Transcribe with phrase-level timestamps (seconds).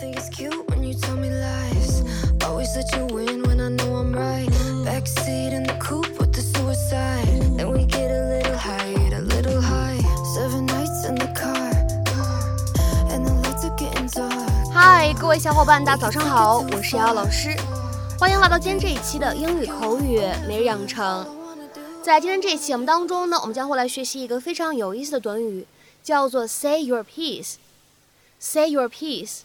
[0.00, 2.02] think it's cute when you tell me lies.
[2.44, 4.48] Always let you win when I know I'm right.
[4.84, 7.26] Backseat in the coupe with the suicide.
[7.56, 9.98] Then we get a little high, a little high.
[10.34, 11.72] Seven nights in the car.
[13.10, 14.32] And the lights are getting dark.
[14.74, 17.56] Hi，，各位小伙伴，大家早上好，我是瑶老师，
[18.18, 21.26] 欢迎来到今天这一期的英语口语每日养成。
[22.02, 25.66] 在今天这一期节目当中呢，我们将会来学习一个非常有意思的短语，
[26.04, 27.54] 叫做 “say your piece”。
[28.38, 29.40] Say your piece，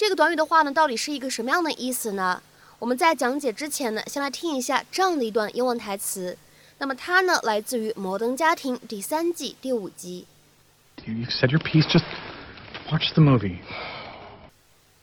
[0.00, 2.42] 这个短语的话呢，到底是一个什么样的意思呢？
[2.78, 6.38] 我们在讲解之前呢，先来听一下这样的一段英文台词。
[6.78, 10.26] 那么它呢，来自于《摩登家庭》第三季第五集。
[11.04, 11.84] You said your piece.
[11.86, 12.06] Just
[12.90, 13.58] watch the movie.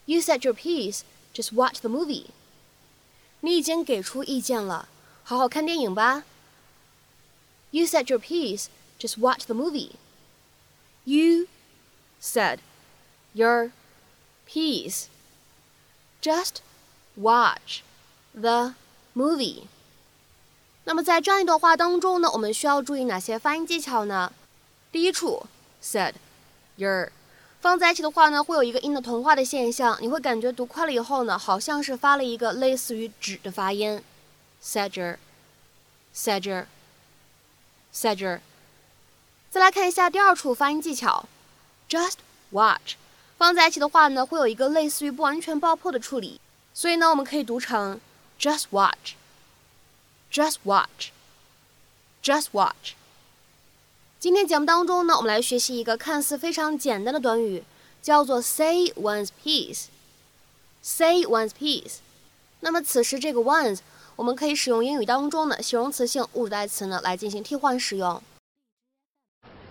[0.08, 1.02] You said your piece.
[1.32, 2.26] Just watch the movie.
[3.42, 4.90] 你已经给出意见了，
[5.24, 6.24] 好好看电影吧。
[7.70, 8.66] You said your piece.
[9.00, 9.92] Just watch the movie.
[11.04, 11.46] You
[12.20, 12.58] said
[13.34, 13.70] your
[14.48, 15.06] piece.
[16.22, 16.58] Just
[17.16, 17.82] watch
[18.34, 18.74] the
[19.14, 19.64] movie.
[20.86, 24.32] 那么在这样一段话当中呢，我们需要注意哪些发音技巧呢？
[24.92, 25.46] 第一处
[25.84, 26.14] said
[26.78, 27.12] your
[27.60, 34.02] 放在一起的话呢，会有一个音的同化的现象，你会感觉读快了以后呢，好像是发了一个类似于“纸”的发音
[34.64, 35.18] said your
[36.16, 36.68] said your
[37.94, 38.40] said your。
[39.50, 41.28] 再来看一下第二处发音技巧
[41.90, 42.16] ，just
[42.52, 42.96] watch。
[43.37, 46.41] 放在一起的话呢，会有一个类似于不完全爆破的处理，
[46.73, 48.01] 所以呢，我们可以读成
[48.39, 52.95] just watch，just watch，just watch。
[54.21, 57.65] 今天节目当中呢，我们来学习一个看似非常简单的短语，
[58.01, 61.97] 叫做 say one's piece。say one's piece。
[62.61, 63.81] 那么此时这个 one's，
[64.15, 68.23] 我们可以使用英语当中的形容词性物主代词呢来进行替换使用。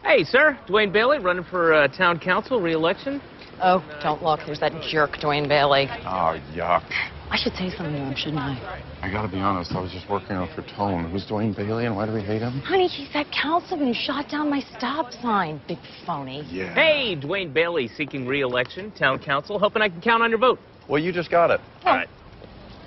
[0.03, 0.57] Hey, sir.
[0.67, 3.21] Dwayne Bailey running for uh, town council re-election.
[3.62, 4.40] Oh, don't look.
[4.44, 5.88] There's that jerk, Dwayne Bailey.
[6.04, 6.84] Oh, yuck.
[7.30, 8.82] I should say something to him, shouldn't I?
[9.02, 11.10] I gotta be honest, I was just working off your tone.
[11.10, 12.60] Who's Dwayne Bailey and why do we hate him?
[12.60, 15.60] Honey, he's that councilman who shot down my stop sign.
[15.66, 16.44] Big phony.
[16.50, 16.74] Yeah.
[16.74, 20.58] Hey, Dwayne Bailey seeking re-election, town council, hoping I can count on your vote.
[20.88, 21.60] Well, you just got it.
[21.84, 22.08] All right.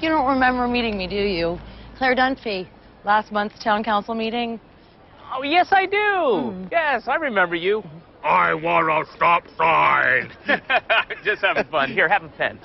[0.02, 1.60] You don't remember meeting me, do you?
[1.98, 2.68] Claire Dunphy,
[3.04, 4.60] last month's town council meeting.
[5.34, 6.52] Oh, yes, I do.
[6.52, 6.68] Hmm.
[6.72, 7.84] Yes, I remember you.
[8.24, 10.32] I want a stop sign.
[11.24, 11.92] just having fun.
[11.92, 12.60] Here, have a pen.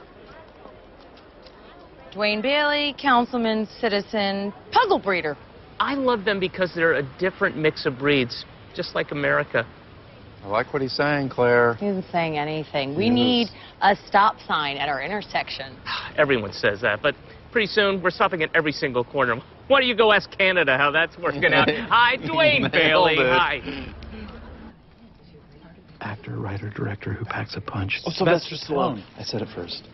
[2.13, 5.37] Dwayne Bailey, councilman, citizen, puggle breeder.
[5.81, 8.45] I love them because they're a different mix of breeds,
[8.75, 9.67] just like America.
[10.45, 11.75] I like what he's saying, Claire.
[11.75, 12.95] He isn't saying anything.
[12.95, 13.15] We Yes.
[13.15, 13.49] need
[13.81, 15.77] a stop sign at our intersection.
[16.17, 17.17] Everyone says that, but
[17.51, 19.37] pretty soon we're stopping at every single corner.
[19.69, 21.69] Why don't you go ask Canada how that's working out?
[21.89, 23.15] Hi, Dwayne Bailey.
[23.19, 23.33] it.
[23.33, 23.61] Hi.
[26.25, 28.01] Actor, writer, director who packs a punch.
[28.07, 29.05] Oh, Sylvester Stallone.
[29.19, 29.87] I said it first.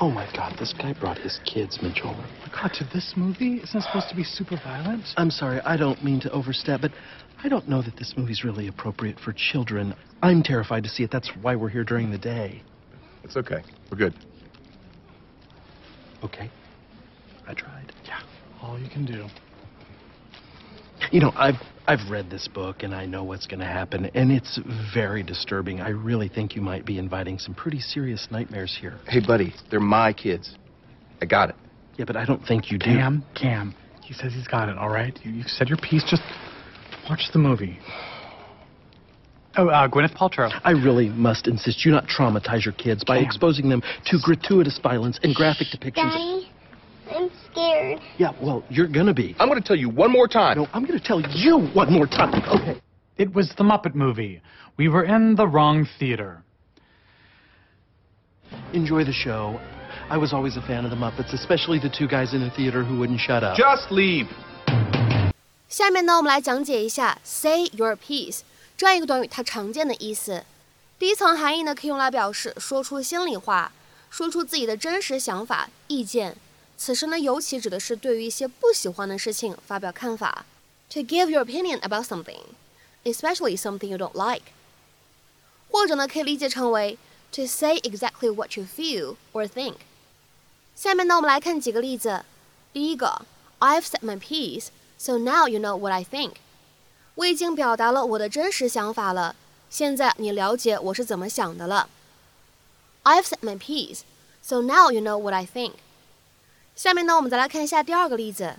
[0.00, 0.56] Oh my God!
[0.58, 2.16] This guy brought his kids, Mitchell.
[2.54, 3.56] God, to this movie?
[3.56, 5.04] Isn't it supposed to be super violent?
[5.18, 6.92] I'm sorry, I don't mean to overstep, but
[7.44, 9.94] I don't know that this movie's really appropriate for children.
[10.22, 11.10] I'm terrified to see it.
[11.10, 12.62] That's why we're here during the day.
[13.24, 13.62] It's okay.
[13.90, 14.14] We're good.
[16.24, 16.50] Okay.
[17.46, 17.92] I tried.
[18.06, 18.20] Yeah,
[18.62, 19.26] all you can do.
[21.12, 21.56] You know, I've
[21.88, 24.58] I've read this book and I know what's going to happen, and it's
[24.92, 25.80] very disturbing.
[25.80, 28.98] I really think you might be inviting some pretty serious nightmares here.
[29.06, 30.54] Hey, buddy, they're my kids.
[31.22, 31.54] I got it.
[31.96, 32.86] Yeah, but I don't think you do.
[32.86, 33.74] Cam, Cam.
[34.02, 34.76] He says he's got it.
[34.76, 35.18] All right.
[35.22, 36.04] You, you said your piece.
[36.08, 36.22] Just
[37.08, 37.78] watch the movie.
[39.56, 40.50] Oh, uh, Gwyneth Paltrow.
[40.64, 43.24] I really must insist you not traumatize your kids by Cam.
[43.24, 46.14] exposing them to gratuitous violence and graphic depictions.
[46.14, 46.48] of- Daddy,
[47.09, 47.99] I'm scared.
[48.17, 49.35] Yeah, well, you're gonna be.
[49.39, 50.57] I'm gonna tell you one more time.
[50.57, 52.41] No, I'm gonna tell you one more time.
[52.47, 52.79] Okay.
[53.17, 54.41] It was the Muppet movie.
[54.77, 56.43] We were in the wrong theater.
[58.73, 59.59] Enjoy the show.
[60.09, 62.83] I was always a fan of the Muppets, especially the two guys in the theater
[62.83, 63.57] who wouldn't shut up.
[63.57, 64.27] Just leave.
[65.67, 68.41] 下面呢，我们来讲解一下 “say your piece”
[68.77, 70.43] 这样一个短语它常见的意思。
[70.97, 73.71] 第一层含义呢，可以用来表示说出心里话，
[74.09, 76.35] 说出自己的真实想法、意见。
[76.77, 80.45] 此时呢，尤其指的是对于一些不喜欢的事情发表看法。
[80.91, 82.41] To give your opinion about something,
[83.03, 84.51] especially something you don't like。
[85.69, 86.97] 或者呢，可以理解成为
[87.31, 89.75] to say exactly what you feel or think。
[90.75, 92.25] 下面呢，我们来看几个例子。
[92.73, 93.25] 第一个，
[93.59, 96.33] I've said my piece。So now you know what I think。
[97.15, 99.35] 我已经表达了我的真实想法了，
[99.69, 101.89] 现在你了解我是怎么想的了。
[103.03, 104.01] I've said my piece,
[104.41, 105.73] so now you know what I think。
[106.75, 108.55] 下面呢，我们再来看一下第二个例子。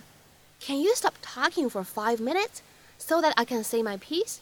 [0.61, 2.61] Can you stop talking for five minutes
[2.97, 4.37] so that I can say my piece？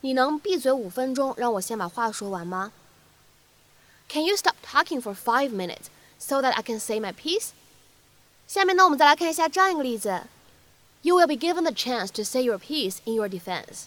[0.00, 2.72] 你能闭嘴五分钟，让我先把话说完吗
[4.08, 5.86] Can you stop talking for five minutes
[6.18, 7.48] so that I can say my piece？
[8.46, 10.22] 下面呢，我们再来看一下这样一个例子：
[11.02, 13.84] You will be given the chance to say your piece in your defense。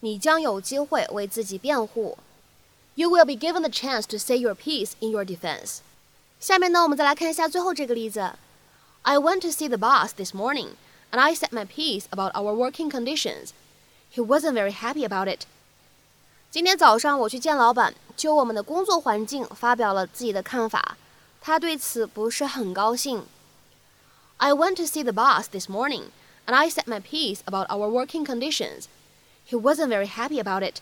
[0.00, 2.16] 你将有机会为自己辩护。
[2.94, 5.78] You will be given the chance to say your piece in your defense。
[6.44, 8.32] 下面呢，我们再来看一下最后这个例子：
[9.02, 10.70] I went to see the boss this morning
[11.10, 13.50] and I said my piece about our working conditions.
[14.14, 15.42] He wasn't very happy about it.
[16.50, 20.96] 今天早上我去见老板，就我们的工作环境发表了自己的看法，
[21.40, 23.24] 他对此不是很高兴。
[24.38, 26.06] I went to see the boss this morning,
[26.46, 28.86] and I said my piece about our working conditions.
[29.48, 30.80] He wasn't very happy about it.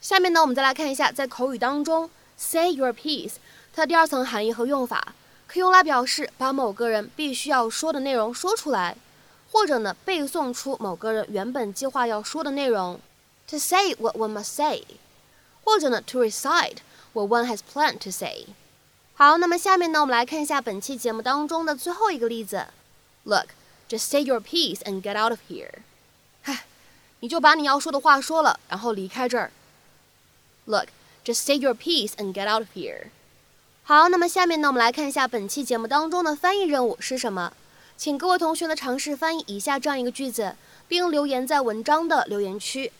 [0.00, 2.08] 下面呢，我们再来看一下，在口语当中
[2.43, 3.35] ，say your piece
[3.73, 5.15] 它的第二层含义和用法，
[5.47, 8.97] 可以用来表示把某个人必须要说的内容说出来，
[9.51, 12.99] 或者呢背诵出某个人原本计划要说的内容。
[13.47, 14.83] To say what one must say.
[15.63, 16.77] 或者呢，to recite
[17.13, 18.47] what one has planned to say。
[19.15, 22.67] 好，那么下面呢，我们来看一下本期节目当中的最后一个例子。
[23.23, 23.47] Look,
[23.87, 25.69] just say your piece and get out of here。
[26.41, 26.65] 嗨，
[27.19, 29.51] 你就把你要说的话说了，然后离开这儿。
[30.65, 30.87] Look,
[31.23, 33.07] just say your piece and get out of here。
[33.83, 37.53] 好，那么下面呢，我们来看一下本期节目当中的翻译任务是什么？
[37.97, 40.55] 请各位同学呢尝试翻译以下这样一个句子，
[40.87, 42.91] 并留言在文章的留言区。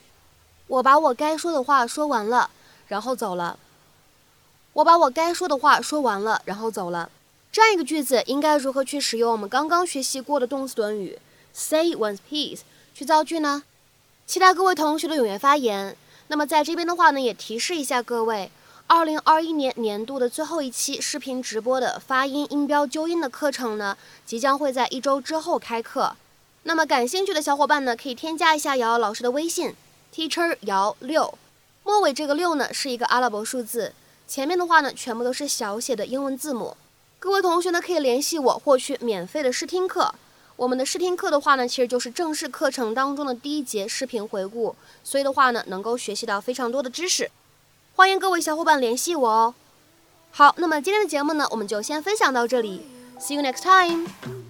[0.68, 2.50] 我把我该说的话说完了，
[2.88, 3.58] 然后走了。
[4.74, 7.10] 我把我该说的话说完了，然后走了。
[7.52, 11.20] 这样一个句子应该如何去使用我们刚刚学习过的动词短语
[11.54, 12.62] say one's piece
[12.96, 13.64] 去造句呢？
[14.26, 15.96] 期待各位同学的踊跃发言。
[16.28, 18.50] 那么在这边的话呢，也提示一下各位，
[18.88, 26.16] 二零二一年年度的最后一期视频直播的发音、音标、纠音的课程呢，即将会在一周之后开课。
[26.64, 29.76] 那么感兴趣的小伙伴呢，可以添加一下瑶瑶老师的微信。
[30.16, 31.38] Teacher 姚六，
[31.84, 33.94] 末尾这个六呢是一个阿拉伯数字，
[34.28, 36.78] 前面的话呢全部都是小写的英文字母。
[37.20, 40.14] 各位同学呢可以联系我获取免费的试听课。
[40.56, 47.32] 我们的试听课的话呢，其实就是正式课程当中的第一节视频回顾，所以的话呢能够学习到非常多的知识。
[47.96, 49.56] 欢迎各位小伙伴联系我哦。
[50.32, 52.86] 好，那么今天的节目呢我们就先分享到这里
[53.20, 54.43] ，See you next time。